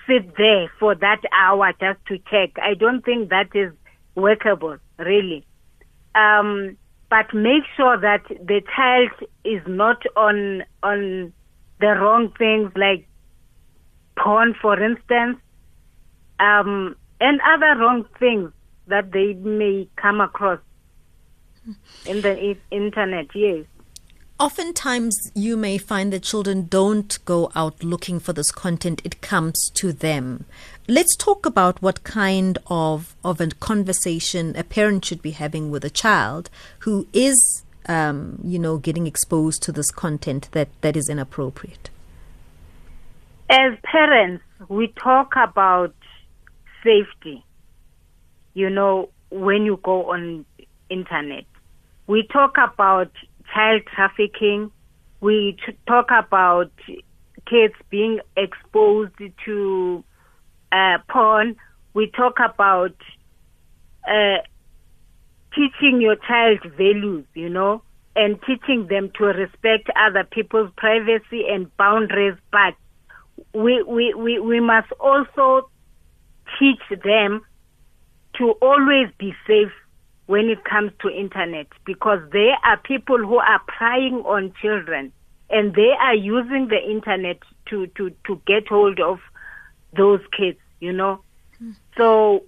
sit 0.08 0.36
there 0.38 0.72
for 0.80 0.96
that 0.96 1.22
hour 1.34 1.72
just 1.80 2.06
to 2.08 2.18
check. 2.30 2.52
I 2.62 2.74
don't 2.74 3.04
think 3.04 3.30
that 3.30 3.50
is 3.54 3.72
workable, 4.16 4.78
really. 4.98 5.46
Um, 6.16 6.78
but 7.10 7.34
make 7.34 7.64
sure 7.78 7.98
that 8.00 8.24
the 8.28 8.62
child 8.76 9.12
is 9.44 9.62
not 9.68 10.02
on 10.16 10.64
on 10.82 11.34
the 11.84 12.00
wrong 12.00 12.32
things 12.38 12.72
like 12.78 13.06
porn, 14.16 14.56
for 14.62 14.82
instance, 14.82 15.38
um, 16.40 16.96
and 17.20 17.42
other 17.46 17.78
wrong 17.78 18.06
things 18.18 18.52
that 18.88 19.12
they 19.12 19.34
may 19.34 19.90
come 19.98 20.22
across 20.22 20.60
in 22.06 22.22
the 22.22 22.56
internet. 22.72 23.28
Yes. 23.36 23.66
Oftentimes, 24.40 25.32
you 25.36 25.58
may 25.58 25.78
find 25.78 26.14
that 26.14 26.24
children 26.24 26.68
don't 26.70 27.20
go 27.26 27.52
out 27.54 27.84
looking 27.84 28.18
for 28.22 28.32
this 28.32 28.52
content, 28.52 29.02
it 29.04 29.20
comes 29.20 29.70
to 29.74 29.92
them. 29.92 30.46
Let's 30.88 31.18
talk 31.18 31.46
about 31.46 31.82
what 31.82 32.04
kind 32.06 32.58
of, 32.68 33.14
of 33.26 33.42
a 33.42 33.48
conversation 33.48 34.56
a 34.56 34.64
parent 34.64 35.04
should 35.04 35.22
be 35.22 35.32
having 35.32 35.70
with 35.70 35.84
a 35.84 35.90
child 35.90 36.50
who 36.80 37.08
is 37.12 37.63
um, 37.88 38.40
you 38.44 38.60
know, 38.60 38.78
getting 38.78 39.08
exposed 39.08 39.62
to 39.64 39.72
this 39.72 39.92
content 39.92 40.50
that, 40.52 40.70
that 40.82 40.96
is 40.96 41.10
inappropriate? 41.10 41.90
As 43.50 43.74
parents, 43.84 44.44
we 44.70 44.88
talk 44.88 45.34
about 45.36 45.94
safety. 46.84 47.44
You 48.54 48.70
know, 48.70 49.10
when 49.30 49.66
you 49.66 49.80
go 49.84 50.12
on 50.12 50.46
internet, 50.90 51.46
we 52.08 52.28
talk 52.32 52.58
about 52.58 53.12
child 53.54 53.82
trafficking. 53.94 54.72
We 55.22 55.58
talk 55.88 56.10
about 56.12 56.72
kids 57.50 57.74
being 57.90 58.20
exposed 58.38 59.14
to 59.46 60.04
uh, 60.72 60.98
porn. 61.10 61.56
We 61.94 62.08
talk 62.08 62.38
about 62.40 62.96
uh, 64.08 64.38
teaching 65.56 66.02
your 66.02 66.16
child 66.16 66.60
values, 66.78 67.26
you 67.34 67.50
know, 67.50 67.82
and 68.16 68.40
teaching 68.42 68.88
them 68.90 69.12
to 69.18 69.26
respect 69.26 69.90
other 69.96 70.24
people's 70.24 70.72
privacy 70.78 71.46
and 71.50 71.76
boundaries. 71.78 72.38
But 72.52 72.76
we, 73.54 73.84
we, 73.84 74.14
we, 74.14 74.40
we 74.40 74.60
must 74.60 74.92
also 75.00 75.70
teach 76.60 76.82
them 77.04 77.42
to 78.38 78.52
always 78.62 79.08
be 79.18 79.34
safe 79.48 79.72
when 80.26 80.50
it 80.50 80.64
comes 80.64 80.92
to 81.02 81.10
internet 81.10 81.68
because 81.86 82.20
there 82.32 82.56
are 82.64 82.78
people 82.78 83.18
who 83.18 83.38
are 83.38 83.62
prying 83.68 84.24
on 84.26 84.54
children 84.62 85.12
and 85.50 85.76
they 85.76 85.92
are 86.00 86.16
using 86.16 86.68
the 86.70 86.80
internet 86.90 87.38
to, 87.70 87.88
to, 87.98 88.12
to 88.26 88.42
get 88.48 88.68
hold 88.68 89.00
of 89.00 89.20
those 89.96 90.22
kids, 90.36 90.58
you 90.80 90.94
know. 90.94 91.22
Mm. 91.62 91.76
So 91.98 92.44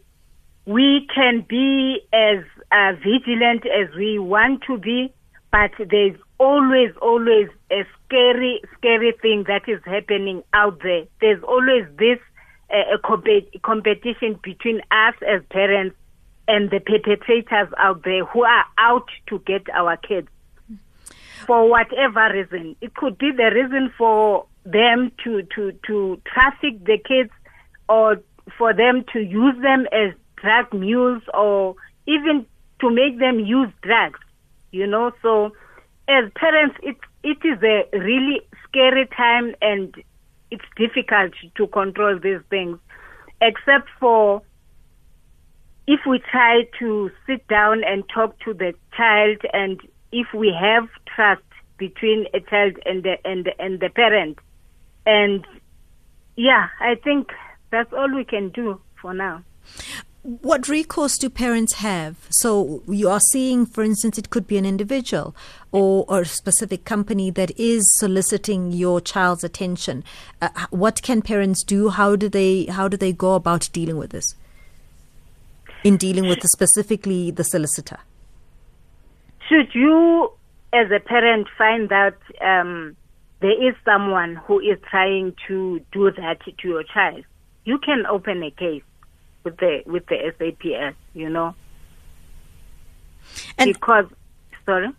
we 0.65 1.07
can 1.13 1.45
be 1.47 2.00
as 2.13 2.43
uh, 2.72 2.93
vigilant 3.03 3.65
as 3.65 3.93
we 3.95 4.19
want 4.19 4.63
to 4.67 4.77
be, 4.77 5.13
but 5.51 5.72
there's 5.89 6.17
always, 6.39 6.91
always 7.01 7.48
a 7.72 7.84
scary, 8.05 8.62
scary 8.77 9.13
thing 9.22 9.45
that 9.48 9.67
is 9.67 9.81
happening 9.86 10.43
out 10.53 10.79
there. 10.84 11.05
There's 11.22 11.43
always 11.43 11.86
this 11.98 12.19
uh, 12.69 12.98
comp- 13.05 13.62
competition 13.62 14.39
between 14.43 14.81
us 14.91 15.15
as 15.27 15.41
parents 15.50 15.95
and 16.48 16.69
the 16.69 16.79
perpetrators 16.79 17.74
out 17.77 18.03
there 18.03 18.25
who 18.25 18.43
are 18.43 18.65
out 18.77 19.07
to 19.27 19.39
get 19.39 19.67
our 19.74 19.98
kids 19.98 20.27
for 21.45 21.69
whatever 21.69 22.34
reason. 22.34 22.75
It 22.81 22.95
could 22.95 23.17
be 23.17 23.31
the 23.31 23.51
reason 23.53 23.91
for 23.98 24.45
them 24.65 25.12
to, 25.24 25.43
to, 25.55 25.72
to 25.88 26.22
traffic 26.25 26.84
the 26.86 26.98
kids 26.98 27.31
or 27.88 28.17
for 28.57 28.74
them 28.74 29.05
to 29.13 29.19
use 29.19 29.55
them 29.62 29.88
as 29.91 30.13
drug 30.36 30.74
mules 30.74 31.22
or 31.34 31.75
even 32.07 32.45
to 32.82 32.89
make 32.89 33.20
them 33.20 33.39
use 33.39 33.70
drugs, 33.82 34.20
you 34.72 34.88
know. 34.88 35.12
So 35.22 35.51
as 36.08 36.32
parents, 36.36 36.77
it, 36.84 36.98
it 37.24 37.38
is 37.44 37.62
a 37.63 37.98
really 37.98 38.41
scary 38.67 39.08
time 39.15 39.55
and 39.62 39.96
it's 40.51 40.65
difficult 40.77 41.34
to 41.55 41.67
control 41.67 42.20
these 42.20 42.41
things, 42.50 42.77
except 43.41 43.89
for 44.00 44.41
if 45.88 46.00
we 46.08 46.20
try 46.32 46.63
to 46.79 47.12
sit 47.27 47.48
down 47.48 47.84
and 47.84 48.03
talk 48.10 48.38
to 48.39 48.53
the 48.53 48.74
child 48.96 49.38
and 49.53 49.79
if 50.12 50.27
we 50.34 50.53
have 50.60 50.88
trust 51.15 51.41
between 51.77 52.25
a 52.34 52.39
child 52.39 52.77
and 52.86 53.03
the, 53.03 53.15
and 53.25 53.46
the, 53.46 53.62
and 53.62 53.79
the 53.79 53.89
parent. 53.89 54.39
And 55.05 55.46
yeah, 56.36 56.70
I 56.79 56.96
think 56.96 57.32
that's 57.72 57.91
all 57.94 58.13
we 58.13 58.24
can 58.24 58.50
do 58.50 58.79
for 59.01 59.13
now 59.13 59.44
what 60.41 60.67
recourse 60.67 61.17
do 61.17 61.29
parents 61.29 61.74
have? 61.74 62.15
So 62.29 62.84
you 62.88 63.10
are 63.10 63.20
seeing, 63.20 63.65
for 63.65 63.84
instance, 63.84 64.17
it 64.17 64.29
could 64.29 64.48
be 64.48 64.58
an 64.58 64.65
individual 64.65 65.36
or, 65.72 66.05
or 66.08 66.22
a 66.22 66.25
specific 66.25 66.84
company 66.86 67.29
that 67.32 67.58
is 67.60 67.84
soliciting 68.00 68.72
your 68.72 69.00
child's 69.01 69.44
attention. 69.44 70.03
Uh, 70.41 70.50
what 70.72 71.01
can 71.01 71.22
parents 71.22 71.63
do? 71.63 71.89
How 71.89 72.15
do 72.15 72.27
they 72.27 72.65
how 72.65 72.88
do 72.88 72.98
they 72.98 73.13
go 73.13 73.36
about 73.36 73.70
dealing 73.72 73.98
with 73.98 74.12
this? 74.12 74.36
in 75.86 75.98
dealing 75.98 76.27
with 76.27 76.41
the, 76.41 76.48
specifically 76.48 77.29
the 77.29 77.44
solicitor? 77.44 78.00
Should 79.48 79.74
you, 79.75 80.32
as 80.74 80.89
a 80.91 81.00
parent, 81.00 81.48
find 81.55 81.88
that 81.89 82.17
um, 82.41 82.98
there 83.39 83.70
is 83.70 83.75
someone 83.86 84.36
who 84.36 84.60
is 84.60 84.79
trying 84.89 85.36
to 85.48 85.79
do 85.91 86.12
that 86.12 86.39
to 86.44 86.67
your 86.67 86.84
child, 86.84 87.24
you 87.65 87.77
can 87.77 88.05
open 88.08 88.41
a 88.41 88.50
case 88.50 88.82
with 89.46 89.56
the 89.58 89.84
with 89.86 90.06
the 90.08 90.18
SAPS. 90.38 90.98
You 91.14 91.30
know, 91.30 91.56
And- 93.58 93.72
because 93.74 94.06
sorry. 94.66 94.90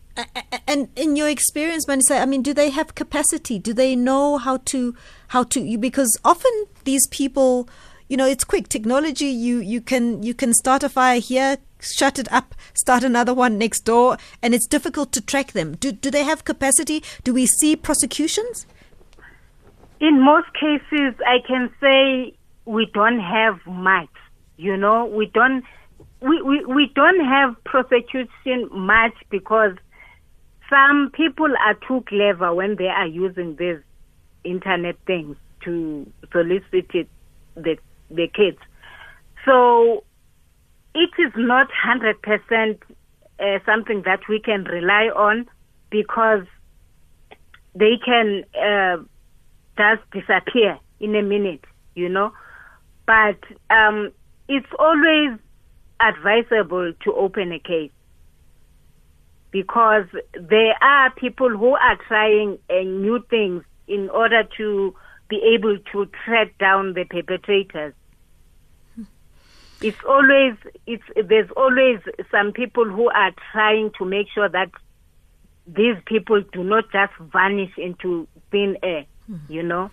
And 0.66 0.88
in 0.96 1.14
your 1.14 1.28
experience, 1.28 1.84
Mandisa, 1.84 2.22
I 2.22 2.24
mean, 2.24 2.40
do 2.40 2.54
they 2.54 2.70
have 2.70 2.94
capacity? 2.94 3.58
Do 3.58 3.74
they 3.74 3.94
know 3.94 4.38
how 4.38 4.56
to 4.72 4.94
how 5.28 5.42
to? 5.44 5.60
you- 5.60 5.76
Because 5.76 6.18
often 6.24 6.50
these 6.84 7.06
people, 7.08 7.68
you 8.08 8.16
know, 8.16 8.24
it's 8.26 8.42
quick 8.44 8.68
technology. 8.70 9.26
You 9.26 9.58
you 9.58 9.82
can 9.82 10.22
you 10.22 10.32
can 10.32 10.54
start 10.54 10.82
a 10.82 10.88
fire 10.88 11.20
here, 11.20 11.58
shut 11.80 12.18
it 12.18 12.32
up, 12.32 12.54
start 12.72 13.04
another 13.04 13.34
one 13.34 13.58
next 13.58 13.80
door, 13.80 14.16
and 14.42 14.54
it's 14.54 14.66
difficult 14.66 15.12
to 15.12 15.20
track 15.20 15.52
them. 15.52 15.76
Do 15.76 15.92
do 15.92 16.10
they 16.10 16.24
have 16.24 16.44
capacity? 16.46 17.02
Do 17.24 17.34
we 17.34 17.44
see 17.44 17.76
prosecutions? 17.76 18.66
In 20.00 20.22
most 20.22 20.48
cases, 20.54 21.14
I 21.26 21.38
can 21.46 21.70
say 21.80 22.32
we 22.64 22.86
don't 22.94 23.20
have 23.20 23.58
much. 23.66 24.08
You 24.56 24.76
know, 24.76 25.06
we 25.06 25.26
don't 25.26 25.64
we, 26.20 26.40
we, 26.42 26.64
we 26.64 26.90
don't 26.94 27.24
have 27.24 27.62
prosecution 27.64 28.68
much 28.72 29.14
because 29.30 29.74
some 30.70 31.10
people 31.12 31.48
are 31.64 31.74
too 31.86 32.04
clever 32.08 32.54
when 32.54 32.76
they 32.76 32.88
are 32.88 33.06
using 33.06 33.56
these 33.56 33.78
internet 34.44 34.96
things 35.06 35.36
to 35.64 36.10
solicit 36.32 36.86
it, 36.94 37.08
the 37.54 37.76
the 38.10 38.28
kids. 38.28 38.58
So 39.44 40.04
it 40.94 41.10
is 41.18 41.32
not 41.36 41.68
hundred 41.70 42.20
percent 42.22 42.82
uh, 43.38 43.58
something 43.66 44.02
that 44.04 44.20
we 44.28 44.40
can 44.40 44.64
rely 44.64 45.08
on 45.14 45.46
because 45.90 46.44
they 47.74 47.98
can 48.04 48.44
uh, 48.60 48.96
just 49.76 50.10
disappear 50.10 50.78
in 51.00 51.14
a 51.14 51.22
minute, 51.22 51.64
you 51.94 52.08
know. 52.08 52.32
But 53.06 53.38
um, 53.70 54.10
it's 54.48 54.66
always 54.78 55.38
advisable 56.00 56.92
to 57.04 57.12
open 57.14 57.52
a 57.52 57.58
case 57.58 57.90
because 59.50 60.04
there 60.38 60.74
are 60.82 61.10
people 61.12 61.48
who 61.48 61.74
are 61.74 61.96
trying 62.08 62.58
uh, 62.68 62.74
new 62.82 63.24
things 63.30 63.64
in 63.88 64.10
order 64.10 64.42
to 64.56 64.94
be 65.28 65.40
able 65.54 65.78
to 65.92 66.06
track 66.24 66.56
down 66.58 66.92
the 66.94 67.04
perpetrators. 67.04 67.94
It's 69.80 69.98
always 70.08 70.54
it's 70.86 71.02
there's 71.28 71.50
always 71.56 72.00
some 72.30 72.52
people 72.52 72.84
who 72.86 73.10
are 73.10 73.32
trying 73.52 73.90
to 73.98 74.04
make 74.04 74.26
sure 74.34 74.48
that 74.48 74.70
these 75.66 75.96
people 76.06 76.42
do 76.52 76.64
not 76.64 76.84
just 76.92 77.12
vanish 77.32 77.72
into 77.76 78.26
thin 78.50 78.78
air, 78.82 79.04
you 79.48 79.62
know. 79.62 79.90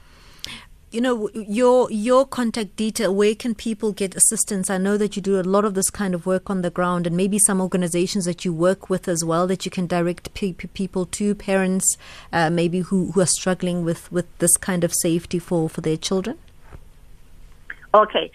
You 0.94 1.02
know 1.02 1.30
your 1.34 1.92
your 1.92 2.26
contact 2.26 2.76
detail 2.76 3.14
where 3.14 3.34
can 3.34 3.56
people 3.56 3.92
get 3.92 4.16
assistance 4.16 4.70
i 4.70 4.78
know 4.78 4.98
that 4.98 5.16
you 5.16 5.22
do 5.22 5.40
a 5.40 5.42
lot 5.42 5.66
of 5.66 5.74
this 5.74 5.90
kind 5.90 6.14
of 6.14 6.26
work 6.26 6.50
on 6.50 6.62
the 6.62 6.70
ground 6.70 7.08
and 7.08 7.18
maybe 7.18 7.40
some 7.40 7.60
organizations 7.60 8.26
that 8.26 8.46
you 8.46 8.54
work 8.54 8.90
with 8.90 9.08
as 9.08 9.26
well 9.26 9.48
that 9.48 9.66
you 9.66 9.72
can 9.72 9.88
direct 9.88 10.34
pe- 10.34 10.54
pe- 10.54 10.68
people 10.68 11.06
to 11.06 11.34
parents 11.34 11.98
uh, 12.32 12.50
maybe 12.50 12.80
who, 12.80 13.12
who 13.12 13.22
are 13.22 13.26
struggling 13.26 13.84
with 13.84 14.12
with 14.12 14.26
this 14.38 14.56
kind 14.58 14.84
of 14.84 14.94
safety 14.94 15.40
for 15.40 15.68
for 15.68 15.82
their 15.82 15.98
children 15.98 16.38
Okay. 17.94 18.32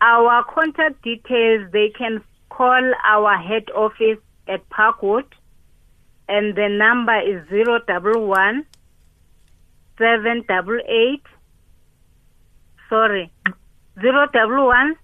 Our 0.00 0.42
contact 0.44 1.02
details, 1.02 1.70
they 1.70 1.90
can 1.90 2.24
call 2.48 2.92
our 3.04 3.36
head 3.36 3.70
office 3.74 4.18
at 4.48 4.68
Parkwood, 4.70 5.26
and 6.28 6.56
the 6.56 6.68
number 6.68 7.18
is 7.20 7.46
011 7.50 8.66
788 9.98 11.22
sorry 12.92 13.32
011 13.96 14.96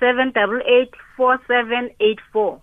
788 0.00 0.90
4784 1.16 2.60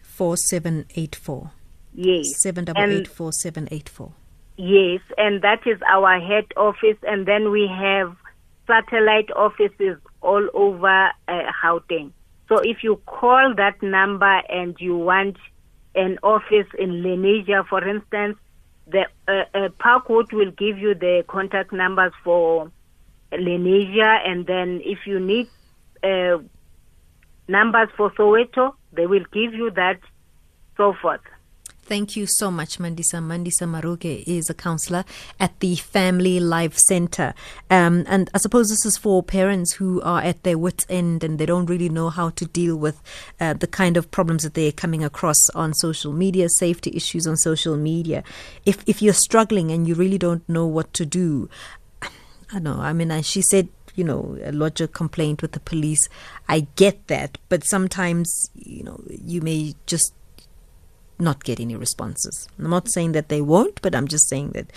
4784 0.00 1.50
yes. 1.94 2.24
7884784 2.46 4.12
Yes, 4.62 5.00
and 5.16 5.40
that 5.40 5.66
is 5.66 5.80
our 5.90 6.20
head 6.20 6.44
office, 6.54 6.98
and 7.04 7.24
then 7.26 7.50
we 7.50 7.66
have 7.66 8.14
satellite 8.66 9.30
offices 9.34 9.96
all 10.20 10.46
over 10.52 11.10
uh, 11.28 11.42
Gauteng. 11.62 12.12
So 12.46 12.58
if 12.58 12.84
you 12.84 13.00
call 13.06 13.54
that 13.56 13.82
number 13.82 14.42
and 14.50 14.76
you 14.78 14.98
want 14.98 15.38
an 15.94 16.18
office 16.22 16.66
in 16.78 17.02
Lenasia, 17.02 17.66
for 17.68 17.82
instance, 17.88 18.36
the 18.90 19.06
uh, 19.28 19.44
uh, 19.54 19.68
will 20.32 20.50
give 20.50 20.78
you 20.78 20.94
the 20.94 21.24
contact 21.28 21.72
numbers 21.72 22.12
for 22.24 22.70
Lenasia, 23.32 24.26
and 24.26 24.46
then 24.46 24.80
if 24.84 25.06
you 25.06 25.20
need 25.20 25.48
uh, 26.02 26.38
numbers 27.48 27.88
for 27.96 28.10
Soweto, 28.12 28.74
they 28.92 29.06
will 29.06 29.24
give 29.32 29.54
you 29.54 29.70
that, 29.72 30.00
so 30.76 30.94
forth. 31.00 31.20
Thank 31.90 32.14
you 32.14 32.26
so 32.26 32.52
much, 32.52 32.78
Mandisa. 32.78 33.18
Mandisa 33.20 33.66
Muruge 33.66 34.22
is 34.24 34.48
a 34.48 34.54
counselor 34.54 35.04
at 35.40 35.58
the 35.58 35.74
Family 35.74 36.38
Life 36.38 36.78
Center. 36.78 37.34
Um, 37.68 38.04
and 38.06 38.30
I 38.32 38.38
suppose 38.38 38.68
this 38.68 38.86
is 38.86 38.96
for 38.96 39.24
parents 39.24 39.72
who 39.72 40.00
are 40.02 40.22
at 40.22 40.44
their 40.44 40.56
wits' 40.56 40.86
end 40.88 41.24
and 41.24 41.40
they 41.40 41.46
don't 41.46 41.66
really 41.66 41.88
know 41.88 42.08
how 42.08 42.30
to 42.30 42.46
deal 42.46 42.76
with 42.76 43.02
uh, 43.40 43.54
the 43.54 43.66
kind 43.66 43.96
of 43.96 44.08
problems 44.12 44.44
that 44.44 44.54
they're 44.54 44.70
coming 44.70 45.02
across 45.02 45.50
on 45.56 45.74
social 45.74 46.12
media, 46.12 46.48
safety 46.48 46.92
issues 46.94 47.26
on 47.26 47.36
social 47.36 47.76
media. 47.76 48.22
If, 48.64 48.84
if 48.86 49.02
you're 49.02 49.12
struggling 49.12 49.72
and 49.72 49.88
you 49.88 49.96
really 49.96 50.16
don't 50.16 50.48
know 50.48 50.66
what 50.66 50.94
to 50.94 51.04
do, 51.04 51.48
I 52.52 52.60
know. 52.60 52.76
I 52.78 52.92
mean, 52.92 53.20
she 53.22 53.42
said, 53.42 53.68
you 53.96 54.04
know, 54.04 54.38
lodge 54.52 54.80
a 54.80 54.86
complaint 54.86 55.42
with 55.42 55.52
the 55.52 55.60
police. 55.60 56.08
I 56.48 56.68
get 56.76 57.08
that, 57.08 57.38
but 57.48 57.64
sometimes, 57.64 58.48
you 58.54 58.84
know, 58.84 59.02
you 59.08 59.40
may 59.40 59.74
just 59.86 60.14
not 61.20 61.44
get 61.44 61.60
any 61.60 61.76
responses. 61.76 62.48
I'm 62.58 62.70
not 62.70 62.90
saying 62.90 63.12
that 63.12 63.28
they 63.28 63.40
won't, 63.40 63.80
but 63.82 63.94
I'm 63.94 64.08
just 64.08 64.28
saying 64.28 64.50
that 64.50 64.70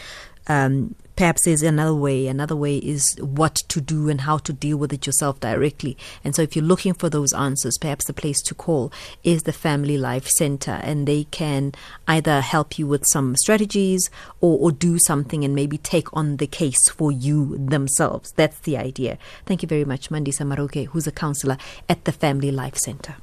um, 0.47 0.95
perhaps 1.15 1.45
there's 1.45 1.63
another 1.63 1.95
way. 1.95 2.27
Another 2.27 2.56
way 2.56 2.77
is 2.77 3.15
what 3.19 3.56
to 3.56 3.79
do 3.79 4.10
and 4.10 4.21
how 4.21 4.38
to 4.39 4.53
deal 4.53 4.77
with 4.77 4.91
it 4.91 5.06
yourself 5.06 5.39
directly. 5.39 5.97
And 6.23 6.36
so, 6.36 6.41
if 6.41 6.56
you're 6.56 6.65
looking 6.65 6.93
for 6.93 7.10
those 7.10 7.34
answers, 7.34 7.77
perhaps 7.77 8.06
the 8.06 8.13
place 8.13 8.41
to 8.43 8.56
call 8.56 8.91
is 9.23 9.43
the 9.43 9.53
Family 9.53 9.97
Life 9.97 10.27
Center, 10.27 10.79
and 10.84 11.08
they 11.08 11.25
can 11.25 11.73
either 12.08 12.41
help 12.41 12.77
you 12.77 12.88
with 12.88 13.06
some 13.06 13.36
strategies 13.36 14.10
or, 14.41 14.58
or 14.60 14.71
do 14.71 14.97
something 14.99 15.43
and 15.43 15.56
maybe 15.56 15.77
take 15.77 16.13
on 16.15 16.38
the 16.38 16.47
case 16.47 16.89
for 16.89 17.12
you 17.12 17.58
themselves. 17.58 18.32
That's 18.36 18.60
the 18.60 18.77
idea. 18.77 19.17
Thank 19.45 19.62
you 19.62 19.67
very 19.67 19.86
much, 19.86 20.10
Mandisa 20.10 20.45
Muruge, 20.45 20.88
who's 20.88 21.08
a 21.08 21.12
counselor 21.12 21.58
at 21.88 22.06
the 22.06 22.12
Family 22.12 22.51
Life 22.51 22.75
Center. 22.75 23.15